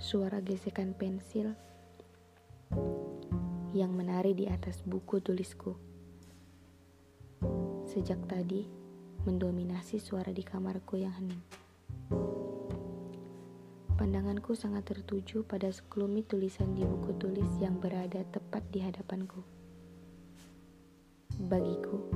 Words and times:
suara 0.00 0.40
gesekan 0.40 0.96
pensil 0.96 1.52
yang 3.76 3.92
menari 3.92 4.32
di 4.32 4.48
atas 4.48 4.80
buku 4.80 5.20
tulisku. 5.20 5.76
Sejak 7.84 8.16
tadi, 8.24 8.64
mendominasi 9.28 10.00
suara 10.00 10.32
di 10.32 10.40
kamarku 10.40 10.96
yang 10.96 11.12
hening. 11.12 11.44
Pandanganku 14.00 14.56
sangat 14.56 14.88
tertuju 14.88 15.44
pada 15.44 15.68
sekelumit 15.68 16.32
tulisan 16.32 16.72
di 16.72 16.80
buku 16.80 17.20
tulis 17.20 17.52
yang 17.60 17.76
berada 17.76 18.24
tepat 18.32 18.64
di 18.72 18.80
hadapanku. 18.80 19.44
Bagiku, 21.44 22.08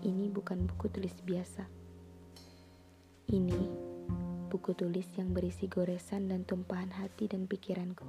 ini 0.00 0.32
bukan 0.32 0.64
buku 0.64 0.88
tulis 0.88 1.12
biasa. 1.20 1.68
Ini 3.28 3.87
buku 4.48 4.72
tulis 4.72 5.04
yang 5.20 5.36
berisi 5.36 5.68
goresan 5.68 6.32
dan 6.32 6.40
tumpahan 6.48 6.88
hati 6.88 7.28
dan 7.28 7.44
pikiranku. 7.44 8.08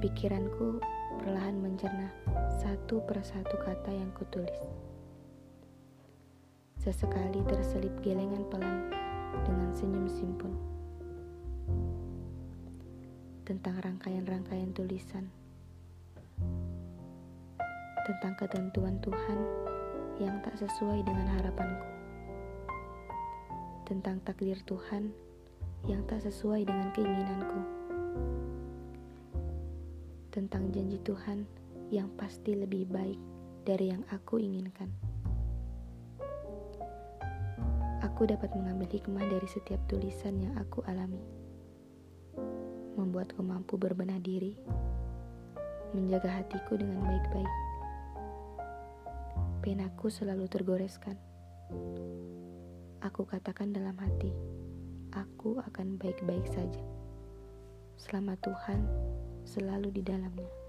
Pikiranku 0.00 0.80
perlahan 1.20 1.60
mencerna 1.60 2.08
satu 2.64 3.04
persatu 3.04 3.60
kata 3.60 3.92
yang 3.92 4.08
kutulis. 4.16 4.56
Sesekali 6.80 7.44
terselip 7.44 7.92
gelengan 8.00 8.48
pelan 8.48 8.88
dengan 9.44 9.68
senyum 9.76 10.08
simpul 10.08 10.52
tentang 13.44 13.76
rangkaian-rangkaian 13.84 14.72
tulisan 14.72 15.28
tentang 18.08 18.32
ketentuan 18.40 18.96
Tuhan 19.04 19.38
yang 20.24 20.40
tak 20.40 20.56
sesuai 20.56 21.04
dengan 21.04 21.28
harapanku 21.36 21.93
tentang 23.84 24.20
takdir 24.24 24.58
Tuhan 24.64 25.12
yang 25.84 26.04
tak 26.08 26.24
sesuai 26.24 26.64
dengan 26.64 26.88
keinginanku 26.96 27.84
tentang 30.34 30.74
janji 30.74 30.98
Tuhan 31.06 31.46
yang 31.94 32.10
pasti 32.18 32.58
lebih 32.58 32.90
baik 32.90 33.20
dari 33.62 33.94
yang 33.94 34.02
aku 34.10 34.42
inginkan. 34.42 34.90
Aku 38.02 38.26
dapat 38.26 38.50
mengambil 38.58 38.90
hikmah 38.90 39.22
dari 39.30 39.46
setiap 39.46 39.78
tulisan 39.86 40.42
yang 40.42 40.58
aku 40.58 40.82
alami. 40.90 41.22
Membuatku 42.98 43.46
mampu 43.46 43.78
berbenah 43.78 44.18
diri, 44.18 44.58
menjaga 45.94 46.42
hatiku 46.42 46.82
dengan 46.82 47.06
baik-baik. 47.06 47.54
Penaku 49.62 50.10
selalu 50.10 50.50
tergoreskan. 50.50 51.14
Aku 53.04 53.28
katakan 53.28 53.68
dalam 53.68 53.92
hati, 54.00 54.32
aku 55.12 55.60
akan 55.60 56.00
baik-baik 56.00 56.48
saja. 56.48 56.80
Selama 58.00 58.32
Tuhan 58.40 58.80
selalu 59.44 59.92
di 59.92 60.00
dalamnya. 60.00 60.63